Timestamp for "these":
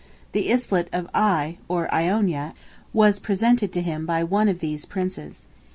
4.59-4.83